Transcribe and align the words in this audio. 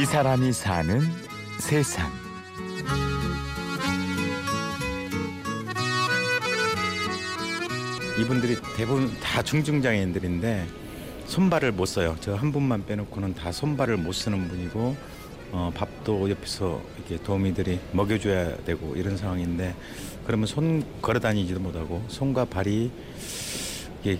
이 0.00 0.04
사람이 0.06 0.52
사는 0.52 1.00
세상. 1.58 2.10
이분들이 8.18 8.56
대부분 8.76 9.10
다 9.20 9.42
중증장애인들인데 9.42 10.66
손발을 11.26 11.72
못 11.72 11.86
써요. 11.86 12.16
저 12.20 12.34
한 12.36 12.52
분만 12.52 12.84
빼놓고는 12.86 13.34
다 13.34 13.52
손발을 13.52 13.96
못 13.96 14.12
쓰는 14.12 14.48
분이고 14.48 14.96
어, 15.52 15.70
밥도 15.74 16.30
옆에서 16.30 16.80
이렇게 16.96 17.22
도우미들이 17.22 17.80
먹여줘야 17.92 18.56
되고 18.64 18.94
이런 18.96 19.16
상황인데 19.16 19.74
그러면 20.24 20.46
손 20.46 20.84
걸어 21.02 21.18
다니지도 21.18 21.60
못하고 21.60 22.02
손과 22.08 22.44
발이 22.46 22.90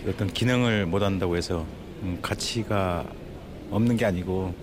어떤 0.09 0.29
기능을 0.29 0.87
못 0.87 1.03
한다고 1.03 1.37
해서 1.37 1.65
음, 2.03 2.19
가치가 2.21 3.05
없는 3.71 3.97
게 3.97 4.05
아니고 4.07 4.55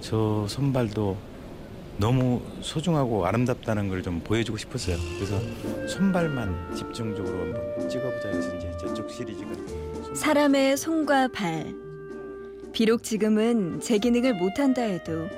저 0.00 0.46
손발도 0.48 1.16
너무 1.98 2.42
소중하고 2.60 3.26
아름답다는 3.26 3.88
걸 3.88 4.02
좀 4.02 4.20
보여주고 4.20 4.58
싶었어요. 4.58 4.96
그래서 5.16 5.40
손발만 5.88 6.74
집중적으로 6.76 7.38
한번 7.40 7.88
찍어보자 7.88 8.28
해서 8.28 8.54
이제 8.56 8.70
저쪽 8.78 9.10
시리즈가 9.10 9.50
사람의 10.14 10.76
손과 10.76 11.28
발. 11.28 11.74
비록 12.72 13.02
지금은 13.02 13.80
제 13.80 13.96
기능을 13.98 14.34
못한다 14.34 14.82
해도 14.82 15.28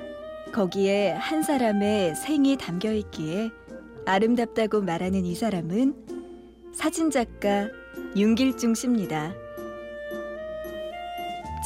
거기에 0.53 1.13
한 1.13 1.43
사람의 1.45 2.17
생이 2.17 2.57
담겨 2.57 2.93
있기에 2.93 3.51
아름답다고 4.07 4.81
말하는 4.83 5.25
이 5.25 5.35
사람은 5.37 5.95
사진작가 6.75 7.69
윤길중 8.17 8.75
씨입니다. 8.75 9.35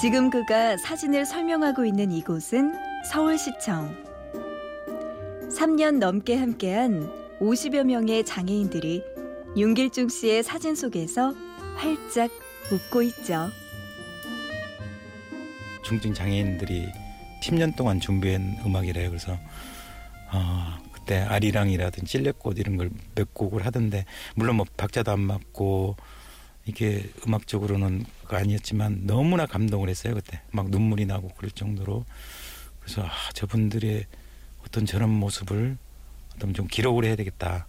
지금 0.00 0.30
그가 0.30 0.76
사진을 0.76 1.26
설명하고 1.26 1.84
있는 1.84 2.10
이곳은 2.12 2.74
서울시청. 3.10 3.94
3년 5.50 5.98
넘게 5.98 6.36
함께한 6.36 7.10
50여 7.40 7.84
명의 7.84 8.24
장애인들이 8.24 9.02
윤길중 9.56 10.08
씨의 10.08 10.42
사진 10.42 10.74
속에서 10.74 11.34
활짝 11.76 12.30
웃고 12.72 13.02
있죠. 13.02 13.50
중증 15.84 16.14
장애인들이 16.14 16.88
10년 17.42 17.76
동안 17.76 18.00
준비한 18.00 18.56
음악이래요. 18.64 19.10
그래서 19.10 19.38
어, 20.32 20.78
그때 20.92 21.18
아리랑이라든지 21.18 22.10
찔레꽃 22.10 22.58
이런 22.58 22.76
걸 22.76 22.90
몇 23.14 23.34
곡을 23.34 23.66
하던데 23.66 24.06
물론 24.34 24.56
뭐 24.56 24.66
박자도 24.76 25.10
안 25.12 25.20
맞고 25.20 25.96
이게 26.66 27.10
음악적으로는 27.26 28.04
아니었지만 28.28 29.02
너무나 29.06 29.46
감동을 29.46 29.88
했어요 29.88 30.14
그때 30.14 30.40
막 30.50 30.70
눈물이 30.70 31.06
나고 31.06 31.28
그럴 31.36 31.50
정도로 31.50 32.04
그래서 32.80 33.02
아, 33.02 33.10
저분들의 33.34 34.06
어떤 34.64 34.86
저런 34.86 35.10
모습을 35.10 35.76
어떤 36.34 36.54
좀 36.54 36.66
기록을 36.66 37.04
해야 37.04 37.16
되겠다 37.16 37.66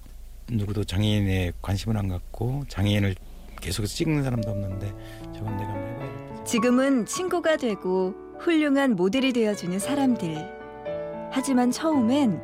누구도 0.47 0.83
장애인에 0.83 1.53
관심을 1.61 1.97
안 1.97 2.07
갖고 2.07 2.63
장애인을 2.69 3.15
계속해서 3.61 3.93
찍는 3.93 4.23
사람도 4.23 4.49
없는데 4.49 4.87
저건 5.33 5.57
내가 5.57 5.73
해봐야겠다 5.73 6.43
지금은 6.45 7.05
친구가 7.05 7.57
되고 7.57 8.13
훌륭한 8.43 8.97
모델이 8.97 9.31
되어주는 9.31 9.79
사람들. 9.79 10.35
하지만 11.31 11.71
처음엔 11.71 12.41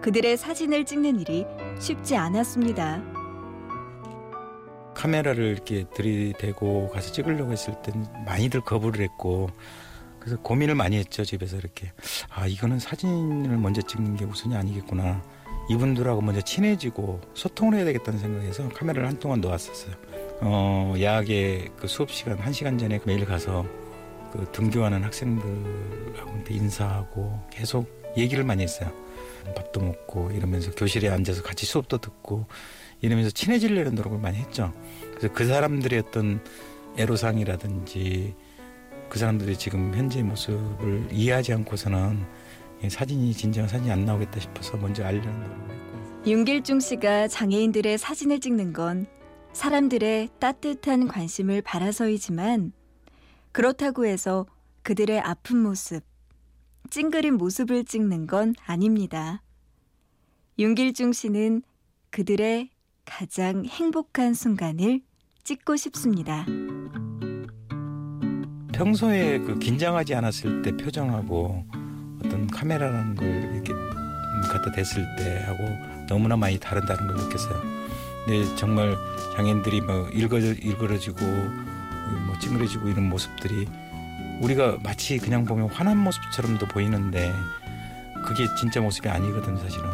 그들의 0.00 0.36
사진을 0.38 0.86
찍는 0.86 1.20
일이 1.20 1.44
쉽지 1.78 2.16
않았습니다. 2.16 3.11
카메라를 5.02 5.46
이렇게 5.46 5.84
들이대고 5.94 6.90
가서 6.90 7.10
찍으려고 7.10 7.50
했을 7.50 7.74
땐 7.82 8.06
많이들 8.24 8.60
거부를 8.60 9.02
했고 9.04 9.50
그래서 10.20 10.38
고민을 10.40 10.76
많이 10.76 10.96
했죠 10.96 11.24
집에서 11.24 11.56
이렇게. 11.56 11.90
아 12.30 12.46
이거는 12.46 12.78
사진을 12.78 13.56
먼저 13.56 13.82
찍는 13.82 14.14
게 14.16 14.24
우선이 14.24 14.54
아니겠구나. 14.54 15.20
이분들하고 15.68 16.20
먼저 16.20 16.40
친해지고 16.40 17.20
소통을 17.34 17.74
해야 17.74 17.84
되겠다는 17.84 18.20
생각에서 18.20 18.68
카메라를 18.68 19.08
한 19.08 19.18
동안 19.18 19.40
놓았었어요. 19.40 19.92
어 20.42 20.94
야학의 21.00 21.70
그 21.76 21.88
수업 21.88 22.12
시간 22.12 22.38
한 22.38 22.52
시간 22.52 22.78
전에 22.78 23.00
매일 23.04 23.24
가서 23.24 23.66
그 24.32 24.46
등교하는 24.52 25.02
학생들하고 25.02 26.44
인사하고 26.48 27.40
계속 27.50 28.12
얘기를 28.16 28.44
많이 28.44 28.62
했어요. 28.62 28.92
밥도 29.56 29.80
먹고 29.80 30.30
이러면서 30.30 30.70
교실에 30.70 31.08
앉아서 31.08 31.42
같이 31.42 31.66
수업도 31.66 31.98
듣고 31.98 32.46
이러면서 33.02 33.30
친해지려는 33.30 33.94
노력을 33.94 34.18
많이 34.18 34.38
했죠. 34.38 34.72
그래서 35.10 35.34
그 35.34 35.46
사람들의 35.46 35.98
어떤 35.98 36.40
애로사항이라든지 36.96 38.34
그 39.08 39.18
사람들이 39.18 39.58
지금 39.58 39.94
현재 39.94 40.22
모습을 40.22 41.08
이해하지 41.10 41.52
않고서는 41.52 42.24
이 42.82 42.88
사진이 42.88 43.34
진정한 43.34 43.68
사진이 43.68 43.90
안 43.90 44.04
나오겠다 44.04 44.40
싶어서 44.40 44.76
먼저 44.76 45.04
알려는 45.04 45.40
노력을 45.40 45.74
했고 45.74 46.30
윤길중 46.30 46.80
씨가 46.80 47.28
장애인들의 47.28 47.98
사진을 47.98 48.40
찍는 48.40 48.72
건 48.72 49.06
사람들의 49.52 50.30
따뜻한 50.38 51.08
관심을 51.08 51.60
바라서이지만 51.62 52.72
그렇다고 53.50 54.06
해서 54.06 54.46
그들의 54.82 55.20
아픈 55.20 55.58
모습, 55.58 56.02
찡그린 56.90 57.34
모습을 57.34 57.84
찍는 57.84 58.26
건 58.26 58.54
아닙니다. 58.64 59.42
윤길중 60.58 61.12
씨는 61.12 61.62
그들의 62.10 62.70
가장 63.04 63.64
행복한 63.64 64.34
순간을 64.34 65.00
찍고 65.44 65.76
싶습니다. 65.76 66.46
평소에 68.72 69.38
그 69.38 69.58
긴장하지 69.58 70.14
않았을 70.14 70.62
때 70.62 70.76
표정하고 70.76 71.64
어떤 72.24 72.46
카메라라는 72.46 73.14
걸 73.14 73.54
이렇게 73.54 73.72
갖다 74.50 74.72
댔을 74.72 75.04
때 75.16 75.44
하고 75.46 75.64
너무나 76.08 76.36
많이 76.36 76.58
다른다는 76.58 77.06
걸 77.06 77.16
느꼈어요. 77.16 77.62
근데 78.24 78.56
정말 78.56 78.96
장애인들이 79.36 79.80
뭐 79.80 80.08
일그러, 80.10 80.40
일그러지고 80.40 81.24
뭐 81.24 82.38
찡그려지고 82.40 82.88
이런 82.88 83.08
모습들이 83.08 83.66
우리가 84.40 84.78
마치 84.82 85.18
그냥 85.18 85.44
보면 85.44 85.68
화난 85.70 85.98
모습처럼도 85.98 86.66
보이는데 86.66 87.32
그게 88.26 88.46
진짜 88.58 88.80
모습이 88.80 89.08
아니거든 89.08 89.56
사실은 89.58 89.90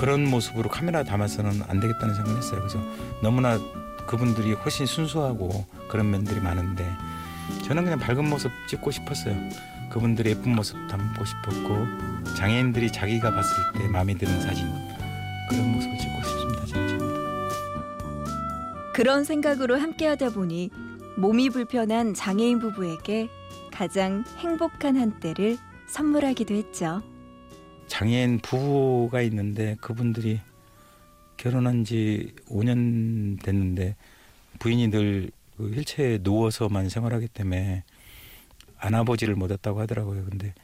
그런 0.00 0.24
모습으로 0.24 0.70
카메라 0.70 1.04
담아서는 1.04 1.60
안 1.68 1.78
되겠다는 1.78 2.14
생각을 2.14 2.38
했어요. 2.38 2.60
그래서 2.60 2.78
너무나 3.22 3.58
그분들이 4.06 4.54
훨씬 4.54 4.86
순수하고 4.86 5.66
그런 5.88 6.10
면들이 6.10 6.40
많은데 6.40 6.90
저는 7.66 7.84
그냥 7.84 7.98
밝은 7.98 8.26
모습 8.26 8.50
찍고 8.66 8.92
싶었어요. 8.92 9.36
그분들의 9.90 10.32
예쁜 10.32 10.54
모습 10.54 10.74
담고 10.88 11.22
싶었고 11.22 11.86
장애인들이 12.38 12.90
자기가 12.90 13.30
봤을 13.30 13.54
때 13.74 13.88
마음에 13.88 14.14
드는 14.14 14.40
사진 14.40 14.66
그런 15.50 15.70
모습을 15.70 15.98
찍고 15.98 16.22
싶습니다 16.22 16.64
진짜. 16.64 16.98
그런 18.94 19.24
생각으로 19.24 19.78
함께하다 19.78 20.30
보니 20.30 20.70
몸이 21.18 21.50
불편한 21.50 22.14
장애인 22.14 22.58
부부에게 22.58 23.28
가장 23.70 24.24
행복한 24.38 24.96
한때를 24.96 25.58
선물하기도 25.88 26.54
했죠. 26.54 27.02
장애인 27.90 28.38
부부가 28.38 29.20
있는데 29.22 29.76
그분들이 29.80 30.40
결혼한 31.36 31.84
지 31.84 32.32
5년 32.48 33.42
됐는데 33.42 33.96
부인이 34.60 34.88
늘그 34.88 35.32
휠체어에 35.58 36.20
누워서만 36.22 36.88
생활하기 36.88 37.28
때문에 37.28 37.82
안아보지를 38.78 39.34
못했다고 39.34 39.80
하더라고요. 39.80 40.24
근데 40.24 40.54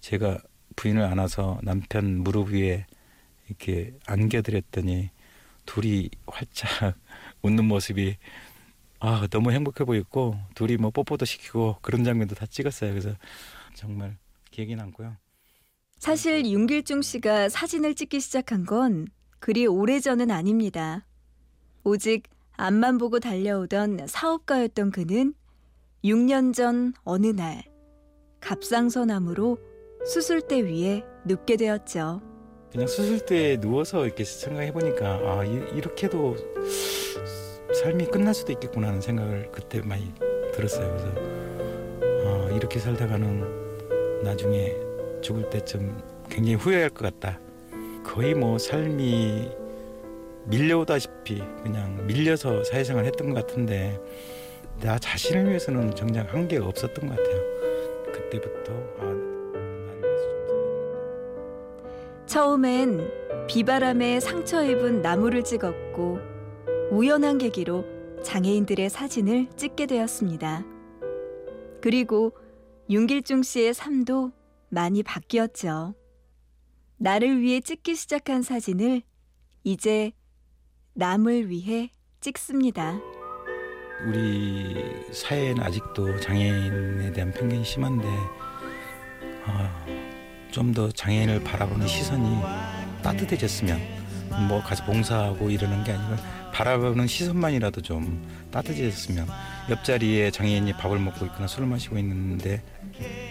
제가 0.00 0.38
부인을 0.76 1.02
안아서 1.02 1.58
남편 1.62 2.22
무릎 2.22 2.50
위에 2.50 2.86
이렇게 3.48 3.92
안겨드렸더니 4.06 5.10
둘이 5.66 6.08
활짝 6.26 6.94
웃는 7.42 7.64
모습이 7.64 8.16
아 9.00 9.26
너무 9.30 9.50
행복해 9.50 9.84
보였고 9.84 10.38
둘이 10.54 10.76
뭐 10.76 10.90
뽀뽀도 10.92 11.24
시키고 11.24 11.78
그런 11.82 12.04
장면도 12.04 12.36
다 12.36 12.46
찍었어요. 12.46 12.92
그래서 12.92 13.12
정말 13.74 14.16
기억이 14.52 14.76
남고요. 14.76 15.25
사실 16.06 16.44
윤길중 16.44 17.00
씨가 17.02 17.48
사진을 17.48 17.94
찍기 17.94 18.20
시작한 18.20 18.66
건 18.66 19.06
그리 19.40 19.66
오래전은 19.66 20.30
아닙니다. 20.30 21.06
오직 21.84 22.24
앞만 22.56 22.98
보고 22.98 23.18
달려오던 23.18 24.06
사업가였던 24.06 24.90
그는 24.90 25.34
6년 26.04 26.52
전 26.54 26.92
어느 27.04 27.28
날 27.28 27.62
갑상선암으로 28.40 29.58
수술대 30.06 30.60
위에 30.64 31.02
눕게 31.24 31.56
되었죠. 31.56 32.20
그냥 32.70 32.86
수술대에 32.86 33.58
누워서 33.58 34.04
이렇게 34.04 34.22
생각해 34.24 34.72
보니까 34.72 35.14
아 35.24 35.44
이- 35.44 35.76
이렇게도 35.78 36.36
삶이 37.82 38.06
끝날 38.06 38.34
수도 38.34 38.52
있겠구나 38.52 38.88
하는 38.88 39.00
생각을 39.00 39.50
그때 39.50 39.80
많이 39.80 40.12
들었어요. 40.52 40.88
그래서 40.90 42.26
아, 42.28 42.50
이렇게 42.52 42.78
살다가는 42.78 44.22
나중에 44.22 44.74
죽을 45.26 45.50
때쯤 45.50 46.00
굉장히 46.28 46.54
후회할 46.54 46.90
것 46.90 47.02
같다. 47.02 47.40
거의 48.04 48.32
뭐 48.32 48.58
삶이 48.58 49.50
밀려오다시피 50.44 51.42
그냥 51.64 52.06
밀려서 52.06 52.62
사회생활 52.62 53.04
했던 53.04 53.34
것 53.34 53.44
같은데 53.44 54.00
나 54.80 54.96
자신을 54.98 55.48
위해서는 55.48 55.92
정작 55.96 56.32
한게 56.32 56.58
없었던 56.58 57.08
것 57.08 57.16
같아요. 57.16 57.40
그때부터 58.12 58.72
아. 59.00 59.16
처음엔 62.26 63.10
비바람에 63.48 64.20
상처 64.20 64.64
입은 64.64 65.02
나무를 65.02 65.42
찍었고 65.42 66.20
우연한 66.92 67.38
계기로 67.38 67.84
장애인들의 68.22 68.90
사진을 68.90 69.48
찍게 69.56 69.86
되었습니다. 69.86 70.64
그리고 71.80 72.32
윤길중 72.88 73.42
씨의 73.42 73.74
삶도 73.74 74.30
많이 74.68 75.02
바뀌었죠. 75.02 75.94
나를 76.98 77.40
위해 77.40 77.60
찍기 77.60 77.94
시작한 77.94 78.42
사진을 78.42 79.02
이제 79.64 80.12
남을 80.94 81.50
위해 81.50 81.90
찍습니다. 82.20 82.98
우리 84.06 84.74
사회에는 85.12 85.62
아직도 85.62 86.20
장애인에 86.20 87.12
대한 87.12 87.32
편견이 87.32 87.64
심한데 87.64 88.06
아, 89.46 89.86
좀더 90.50 90.90
장애인을 90.90 91.42
바라보는 91.44 91.86
시선이 91.86 92.40
따뜻해졌으면 93.02 93.80
뭐 94.48 94.62
가서 94.62 94.84
봉사하고 94.84 95.50
이러는 95.50 95.84
게 95.84 95.92
아니라 95.92 96.16
바라보는 96.52 97.06
시선만이라도 97.06 97.82
좀 97.82 98.26
따뜻해졌으면 98.50 99.26
옆자리에 99.70 100.30
장애인이 100.30 100.72
밥을 100.74 100.98
먹고 100.98 101.26
있거나 101.26 101.46
술을 101.46 101.66
마시고 101.66 101.98
있는데 101.98 102.62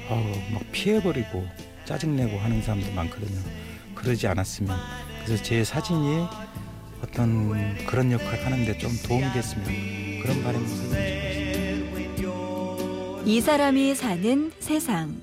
아우 0.09 0.23
막 0.53 0.61
피해버리고 0.71 1.47
짜증내고 1.85 2.37
하는 2.37 2.61
사람도 2.61 2.91
많거든요. 2.91 3.39
그러지 3.95 4.27
않았으면 4.27 4.77
그래서 5.23 5.43
제 5.43 5.63
사진이 5.63 6.25
어떤 7.01 7.75
그런 7.85 8.11
역할 8.11 8.43
하는데 8.45 8.77
좀 8.77 8.91
도움이 9.05 9.31
됐으면 9.33 9.65
그런 10.21 10.43
있습니다. 10.61 11.25
이 13.25 13.41
사람이 13.41 13.95
사는 13.95 14.51
세상. 14.59 15.19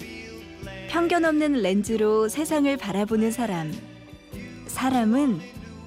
편견 0.89 1.25
없는 1.25 1.63
렌즈로 1.63 2.29
세상을 2.29 2.77
바라보는 2.77 3.31
사람. 3.31 3.73
사람은 4.67 5.41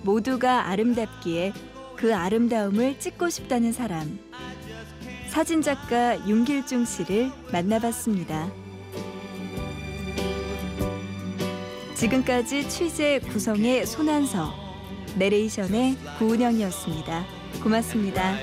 모두가 0.03 0.69
아름답기에 0.69 1.51
그 1.97 2.15
아름다움을 2.15 2.99
찍고 2.99 3.29
싶다는 3.29 3.73
사람. 3.73 4.17
사진작가 5.27 6.27
윤길중 6.27 6.85
씨를 6.85 7.31
만나봤습니다. 7.51 8.64
지금까지 11.95 12.67
취재 12.69 13.19
구성의 13.19 13.85
손한서, 13.85 14.53
내레이션의 15.15 15.95
구은영이었습니다. 16.19 17.25
고맙습니다. 17.63 18.35